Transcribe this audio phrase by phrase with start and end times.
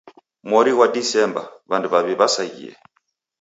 [0.49, 2.71] Mori ghwa Disemba, w'andu w'aw'i w'asaghie.